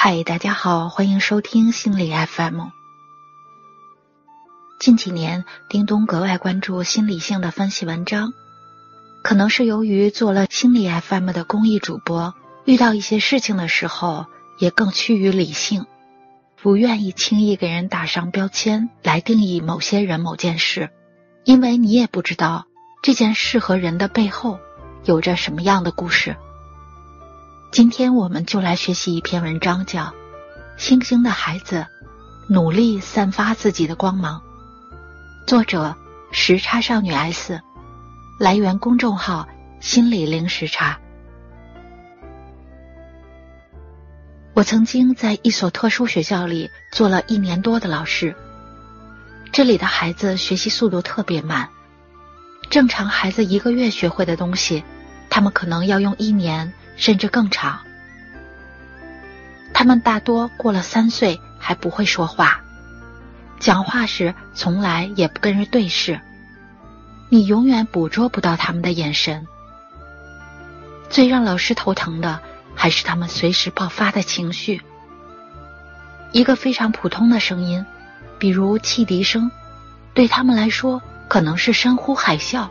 [0.00, 2.66] 嗨，大家好，欢迎收听心理 FM。
[4.78, 8.32] 近几年，叮咚格外关注心理性的分析文章，
[9.24, 12.32] 可能是由于做了心理 FM 的公益主播，
[12.64, 14.26] 遇到一些事情的时候，
[14.60, 15.84] 也更趋于理性，
[16.62, 20.90] 不愿意轻易给人打上标签来定义某些人、某件事，
[21.42, 22.66] 因为你也不知道
[23.02, 24.60] 这件事和人的背后
[25.02, 26.36] 有着什么样的故事。
[27.70, 30.04] 今天我们就来学习一篇文章，叫
[30.78, 31.86] 《星星的孩子
[32.48, 34.40] 努力散发自己的光芒》，
[35.46, 35.94] 作者
[36.32, 37.60] 时差少女 S，
[38.40, 39.46] 来源公众号
[39.80, 40.98] 心理零时差。
[44.54, 48.34] 我曾经在一所特殊学校里做了一年多的老师，
[49.52, 51.68] 这里的孩子学习速度特别慢，
[52.70, 54.82] 正常孩子一个月学会的东西，
[55.28, 56.72] 他们可能要用一年。
[56.98, 57.78] 甚至更长。
[59.72, 62.60] 他们大多过了三岁还不会说话，
[63.58, 66.20] 讲话时从来也不跟人对视，
[67.30, 69.46] 你永远捕捉不到他们的眼神。
[71.08, 72.40] 最让老师头疼的
[72.74, 74.82] 还是他们随时爆发的情绪。
[76.32, 77.86] 一个非常普通的声音，
[78.38, 79.50] 比如汽笛声，
[80.12, 82.68] 对他们来说可能是山呼海啸，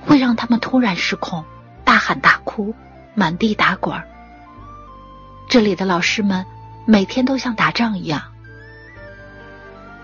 [0.00, 1.44] 会让他们突然失控，
[1.84, 2.74] 大喊大哭。
[3.14, 4.06] 满地打滚儿。
[5.48, 6.46] 这里的老师们
[6.86, 8.22] 每天都像打仗一样，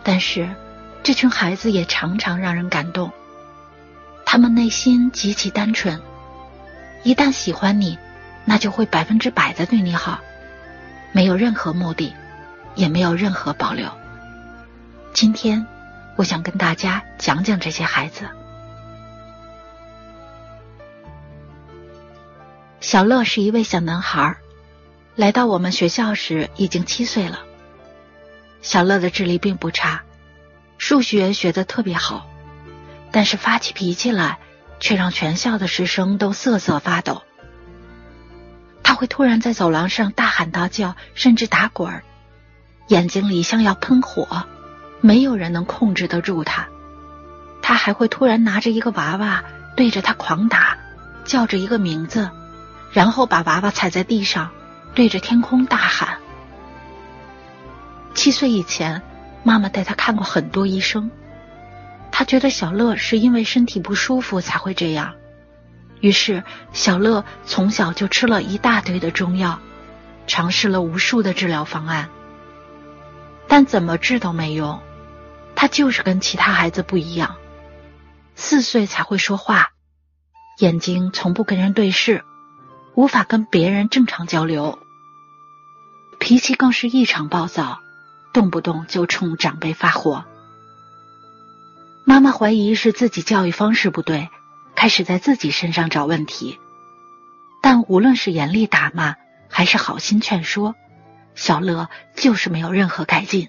[0.02, 0.48] 但是
[1.02, 3.10] 这群孩子也常常让人感动。
[4.26, 6.00] 他们内心极其单纯，
[7.02, 7.98] 一旦喜欢你，
[8.44, 10.20] 那就会百分之百的对你好，
[11.12, 12.12] 没有任何目的，
[12.74, 13.90] 也没有任何保留。
[15.14, 15.66] 今天，
[16.16, 18.28] 我想跟大家讲讲这些孩子。
[22.88, 24.38] 小乐是一位小男孩，
[25.14, 27.40] 来到我们学校时已经七岁了。
[28.62, 30.04] 小乐的智力并不差，
[30.78, 32.26] 数学学得特别好，
[33.12, 34.38] 但是发起脾气来
[34.80, 37.20] 却让全校的师生都瑟瑟发抖。
[38.82, 42.02] 他会突然在走廊上大喊大叫，甚至打滚，
[42.86, 44.46] 眼睛里像要喷火，
[45.02, 46.66] 没有人能控制得住他。
[47.60, 49.44] 他还会突然拿着一个娃娃
[49.76, 50.78] 对着他狂打，
[51.26, 52.30] 叫着一个名字。
[52.92, 54.50] 然后把娃娃踩在地上，
[54.94, 56.18] 对着天空大喊。
[58.14, 59.02] 七岁以前，
[59.44, 61.10] 妈妈带他看过很多医生，
[62.10, 65.14] 他觉得小乐是因为身体不舒服才会这样，
[66.00, 69.60] 于是小乐从小就吃了一大堆的中药，
[70.26, 72.08] 尝试了无数的治疗方案，
[73.46, 74.80] 但怎么治都没用，
[75.54, 77.36] 他就是跟其他孩子不一样，
[78.34, 79.70] 四岁才会说话，
[80.58, 82.24] 眼睛从不跟人对视。
[82.98, 84.80] 无法跟别人正常交流，
[86.18, 87.78] 脾气更是异常暴躁，
[88.32, 90.24] 动不动就冲长辈发火。
[92.04, 94.30] 妈妈怀疑是自己教育方式不对，
[94.74, 96.58] 开始在自己身上找问题。
[97.62, 99.14] 但无论是严厉打骂，
[99.48, 100.74] 还是好心劝说，
[101.36, 103.48] 小乐就是没有任何改进。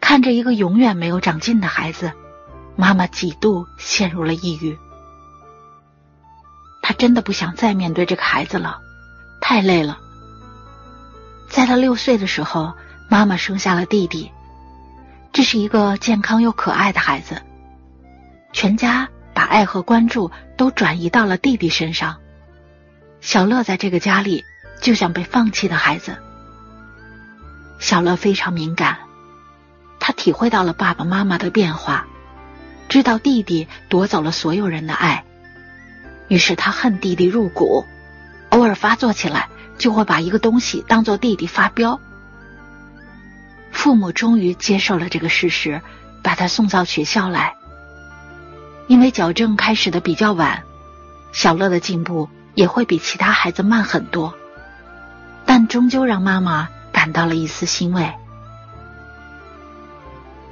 [0.00, 2.12] 看着一个永远没有长进的孩子，
[2.76, 4.78] 妈妈几度陷入了抑郁。
[6.88, 8.80] 他真的不想再面对这个孩子了，
[9.42, 9.98] 太累了。
[11.50, 12.72] 在他六岁的时候，
[13.10, 14.32] 妈妈生下了弟弟，
[15.30, 17.42] 这是一个健康又可爱的孩子。
[18.54, 22.16] 全家把爱和关注都转移到了弟弟身上，
[23.20, 24.42] 小乐在这个家里
[24.80, 26.16] 就像被放弃的孩子。
[27.78, 28.96] 小乐非常敏感，
[30.00, 32.06] 他体会到了爸爸妈妈的变化，
[32.88, 35.26] 知道弟弟夺走了所有人的爱。
[36.28, 37.84] 于是他恨弟弟入骨，
[38.50, 41.98] 偶尔发作起来就会把一个东西当做弟弟发飙。
[43.72, 45.80] 父母终于接受了这个事实，
[46.22, 47.54] 把他送到学校来。
[48.86, 50.62] 因为矫正开始的比较晚，
[51.32, 54.34] 小乐的进步也会比其他孩子慢很多，
[55.44, 58.12] 但终究让妈妈感到了一丝欣慰。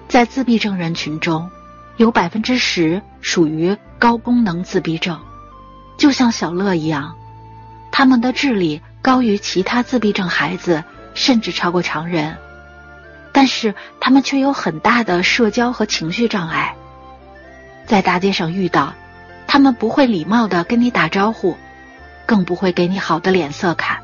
[0.08, 1.50] 在自闭症人群中，
[1.96, 5.20] 有百分之十属于高功能自闭症。
[6.06, 7.16] 就像小乐一样，
[7.90, 12.36] 他们的智力高于其他自闭症孩子，甚至超过常人。
[13.32, 16.76] 但是他们却有很大的社交和情绪障碍，
[17.86, 18.94] 在大街上遇到，
[19.48, 21.56] 他们不会礼貌的跟你打招呼，
[22.24, 23.98] 更不会给你好的脸色看，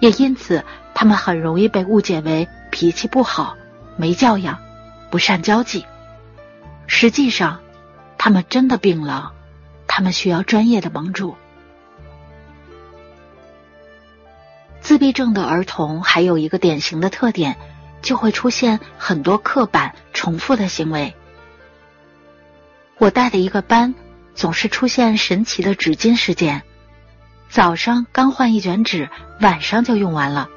[0.00, 0.64] 也因此
[0.94, 3.54] 他们很容易被误解为脾气不好、
[3.96, 4.58] 没教养、
[5.10, 5.84] 不善交际。
[6.86, 7.60] 实际上，
[8.16, 9.34] 他们真的病了。
[9.96, 11.36] 他们需要专业的帮助。
[14.82, 17.56] 自闭症的儿童还有一个典型的特点，
[18.02, 21.14] 就会出现很多刻板重复的行为。
[22.98, 23.94] 我带的一个班
[24.34, 26.62] 总是出现神奇的纸巾事件，
[27.48, 29.08] 早上刚换一卷纸，
[29.40, 30.50] 晚上就用完了。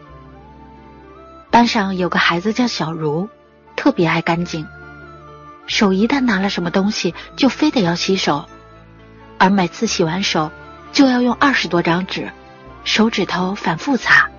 [1.49, 3.29] 班上有个孩子叫小茹，
[3.77, 4.67] 特别爱干净，
[5.65, 8.49] 手一旦拿了什么东西，就非得要洗手，
[9.39, 10.51] 而每次洗完手
[10.91, 12.29] 就要用二十多张纸，
[12.83, 14.29] 手指头反复擦，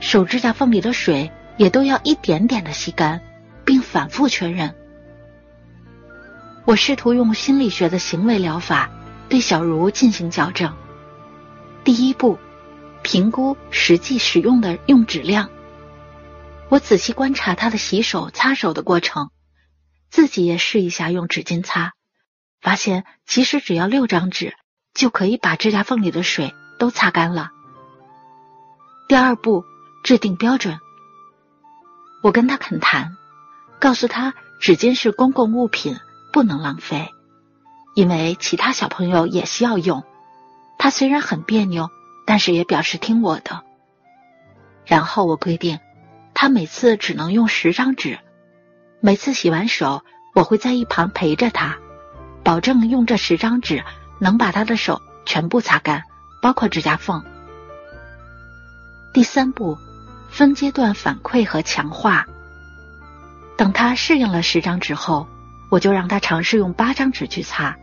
[0.00, 3.22] 手指甲缝里的水也都要一点点的吸干，
[3.64, 4.74] 并反复确认。
[6.64, 8.90] 我试图用心理学的行为疗法
[9.28, 10.74] 对小茹进行矫正。
[11.84, 12.38] 第一步，
[13.02, 15.50] 评估实际使用的用纸量。
[16.70, 19.30] 我仔细观察她的洗手、擦手的过程，
[20.10, 21.92] 自己也试一下用纸巾擦，
[22.64, 24.56] 发现其实只要六张纸
[24.92, 27.50] 就可以把指甲缝里的水都擦干了。
[29.06, 29.64] 第二步，
[30.02, 30.80] 制定标准。
[32.24, 33.16] 我跟他恳谈，
[33.78, 35.96] 告诉他纸巾是公共物品。
[36.32, 37.10] 不能浪费，
[37.94, 40.02] 因为其他小朋友也需要用。
[40.80, 41.90] 他虽然很别扭，
[42.26, 43.62] 但是也表示听我的。
[44.84, 45.78] 然后我规定，
[46.34, 48.18] 他每次只能用十张纸。
[49.00, 50.02] 每次洗完手，
[50.34, 51.78] 我会在一旁陪着他，
[52.44, 53.82] 保证用这十张纸
[54.18, 56.02] 能把他的手全部擦干，
[56.42, 57.24] 包括指甲缝。
[59.12, 59.78] 第三步，
[60.30, 62.26] 分阶段反馈和强化。
[63.56, 65.26] 等他适应了十张纸后。
[65.70, 67.76] 我就让他尝试用八张纸去擦，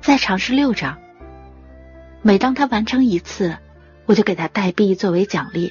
[0.00, 0.96] 再尝试六张。
[2.22, 3.58] 每当他完成一次，
[4.06, 5.70] 我就给他代币作为奖励。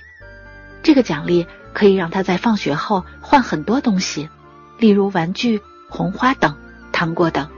[0.83, 4.29] 这个奖励可以让他在放学后换很多东西，
[4.77, 5.59] 例如玩具、
[5.89, 6.55] 红花等、
[6.91, 7.49] 糖果等。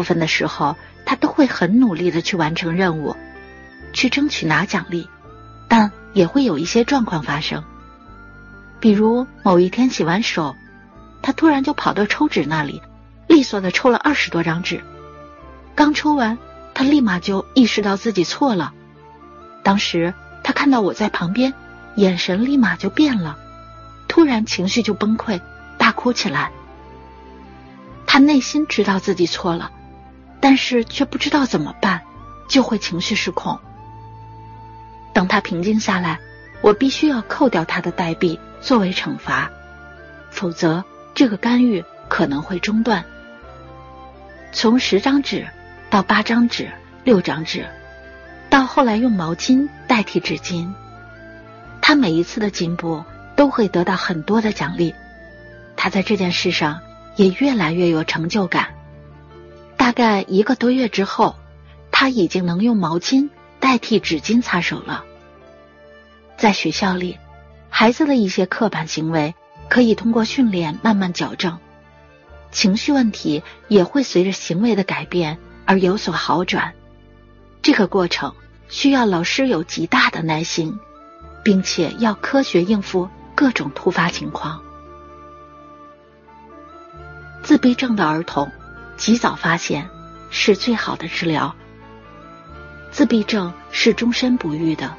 [0.00, 3.14] 部分的时候，他都会很努力的去完成任务，
[3.92, 5.10] 去争取拿奖励，
[5.68, 7.62] 但也会有一些状况发生，
[8.80, 10.56] 比如某一天洗完手。
[11.20, 12.80] 他突然就跑到抽纸那里，
[13.26, 14.82] 利索的抽了二十多张纸。
[15.74, 16.38] 刚抽完，
[16.72, 18.72] 他立马就意识到自己错了。
[19.62, 21.52] 当时他看到我在旁边，
[21.96, 23.36] 眼神立马就变了，
[24.08, 25.42] 突然情绪就崩溃，
[25.76, 26.50] 大哭起来。
[28.06, 29.70] 他内心知道自己错了，
[30.40, 32.00] 但是却不知道怎么办，
[32.48, 33.58] 就会情绪失控。
[35.12, 36.18] 等他平静下来，
[36.62, 39.50] 我必须要扣掉他的代币作为惩罚，
[40.30, 40.84] 否则。
[41.12, 43.04] 这个干预可能会中断。
[44.52, 45.46] 从十张纸
[45.90, 46.70] 到八张纸、
[47.04, 47.66] 六张纸，
[48.48, 50.72] 到后来用毛巾代替纸巾，
[51.82, 53.04] 他每一次的进步
[53.34, 54.94] 都会得到很多的奖励。
[55.76, 56.80] 他在这件事上
[57.16, 58.68] 也越来越有成就感。
[59.80, 61.36] 大概一个多月之后，
[61.90, 63.30] 他已经能用毛巾
[63.60, 65.06] 代替纸巾擦手了。
[66.36, 67.18] 在学校里，
[67.70, 69.34] 孩子的一些刻板行为。
[69.70, 71.56] 可以通过训练慢慢矫正，
[72.50, 76.74] 情绪问题也会随着行为的改变而有所好转。
[77.62, 78.34] 这个过程
[78.68, 80.76] 需要老师有极大的耐心，
[81.44, 84.60] 并且要科学应付各种突发情况。
[87.44, 88.50] 自闭症的儿童，
[89.00, 89.88] 及早发现
[90.30, 91.56] 是最好的治疗。
[92.92, 94.94] 自闭症是终身不愈的，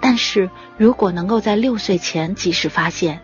[0.00, 3.22] 但是如果能够在六岁前及时发现。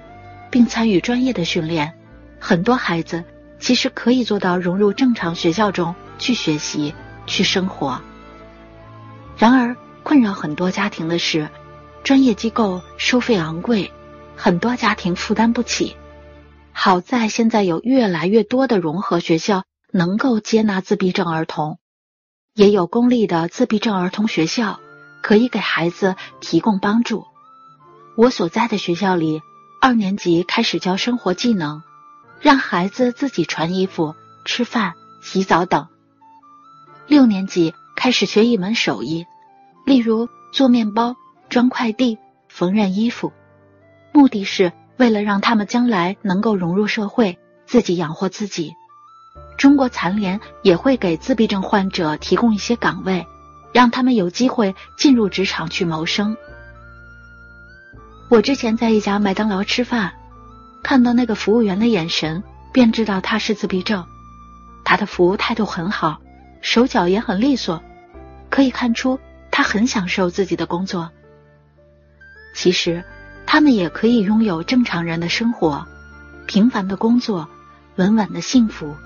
[0.53, 1.95] 并参与专业的训练，
[2.41, 3.23] 很多孩子
[3.61, 6.93] 其实可以做到融入正常学校中去学习、
[7.25, 8.00] 去生活。
[9.38, 11.49] 然而，困扰很多家庭的是，
[12.03, 13.93] 专业机构收费昂贵，
[14.35, 15.95] 很多家庭负担不起。
[16.73, 21.78] 好在现在有越来越多的融合学校能够接纳自闭症儿童，
[22.54, 24.80] 也有公立的自闭症儿童学校
[25.23, 27.25] 可以给孩子提供帮助。
[28.16, 29.40] 我所在的学校里。
[29.82, 31.82] 二年级开始教生活技能，
[32.38, 34.92] 让孩子自己穿衣服、吃饭、
[35.23, 35.88] 洗澡等。
[37.06, 39.25] 六年级开始学一门手艺，
[39.87, 41.16] 例如做面包、
[41.49, 42.18] 装快递、
[42.50, 43.32] 缝纫衣服，
[44.12, 48.75] 目的是为了让他们将来能够融入社会，自己养活自己。
[49.61, 53.26] 中国残联也会给自闭症患者提供一些岗位，
[53.75, 56.35] 让他们有机会进入职场去谋生。
[58.31, 60.14] 我之前在一家麦当劳吃饭，
[60.83, 64.07] 看到那个服务员的眼神，便知道他是自闭症。
[64.83, 66.23] 他的服务态度很好，
[66.62, 67.83] 手脚也很利索，
[68.49, 71.11] 可以看出他很享受自己的工作。
[72.55, 73.05] 其实，
[73.45, 75.87] 他们也可以拥有正常人的生活，
[76.47, 77.47] 平凡的工作，
[77.97, 78.97] 稳稳的幸福。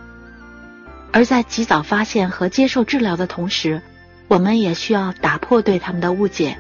[1.15, 3.81] 而在及早发现和接受治疗的同时，
[4.27, 6.59] 我们也需要打破对他们的误解。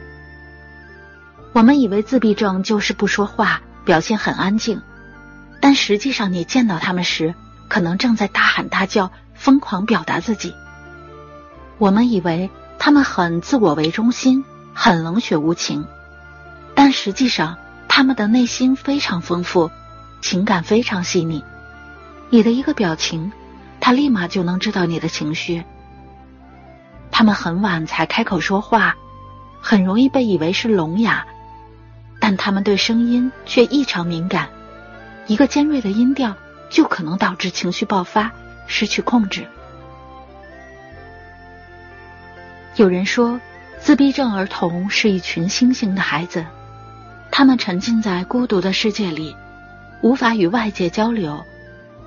[1.52, 4.80] 我们以为自闭症就是不说话，表现很安静，
[5.60, 7.34] 但实际上你见到他们时，
[7.66, 10.54] 可能正在大喊大叫，疯狂表达自己。
[11.78, 15.84] 我们以为他们很自我为中心，很冷血无情，
[16.76, 17.56] 但实际上
[17.88, 19.72] 他们的内心非常丰富，
[20.20, 21.42] 情感非常细腻。
[22.30, 23.32] 你的一个表情，
[23.84, 25.62] 他立马就能知道你的情绪。
[27.10, 28.96] 他们很晚才开口说话，
[29.60, 31.26] 很容易被以为是聋哑，
[32.18, 34.48] 但他们对声音却异常敏感，
[35.26, 36.34] 一个尖锐的音调
[36.70, 38.32] 就可能导致情绪爆发，
[38.66, 39.46] 失去控制。
[42.76, 43.38] 有人说，
[43.80, 46.46] 自闭症儿童是一群星星的孩子，
[47.30, 49.36] 他们沉浸在孤独的世界里，
[50.00, 51.44] 无法与外界交流，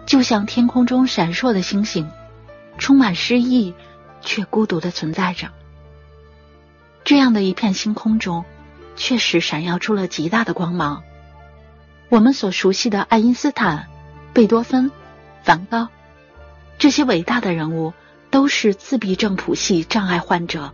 [0.07, 2.09] 就像天空中闪烁的星星，
[2.79, 3.75] 充满诗意，
[4.21, 5.49] 却孤独的存在着。
[7.03, 8.43] 这样的一片星空中，
[8.95, 11.03] 确实闪耀出了极大的光芒。
[12.09, 13.87] 我们所熟悉的爱因斯坦、
[14.33, 14.89] 贝多芬、
[15.43, 15.89] 梵高，
[16.79, 17.93] 这些伟大的人物。
[18.29, 20.73] 都是自闭症谱系障碍患者，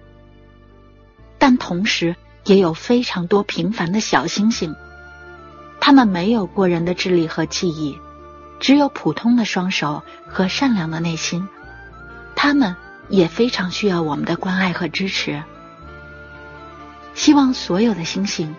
[1.38, 4.76] 但同时也有非常多平凡的小星星，
[5.80, 7.96] 他们没有过人的智力和记忆，
[8.64, 11.50] 只有普通的双手和善良的内心，
[12.34, 12.78] 他们
[13.10, 15.44] 也非常需要我们的关爱和支持。
[17.14, 18.56] 希望所有的星星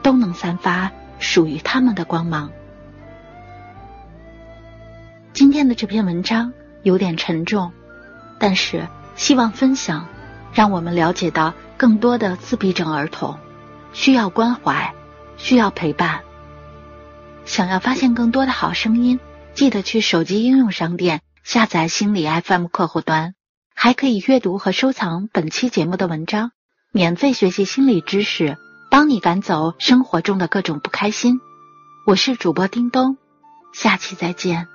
[0.00, 2.50] 都能散发属于他们的光芒。
[5.34, 6.50] 今天的这篇文章
[6.82, 7.70] 有点沉重。
[8.38, 10.06] 但是，希望分享，
[10.54, 13.38] 让我们了解到更多的自闭症儿童
[13.92, 14.94] 需要关怀，
[15.36, 16.20] 需要陪伴。
[17.44, 19.20] 想要发现更多的好声音，
[19.54, 23.34] 记得去手机应用商店下载心理 FM 客户端，
[23.74, 26.50] 还可以阅读和收藏本期节目的文章，
[26.90, 28.56] 免费学习心理知识，
[28.90, 31.38] 帮你赶走生活中的各种不开心。
[32.04, 33.16] 我是主播叮咚，
[33.72, 34.66] 下期再见。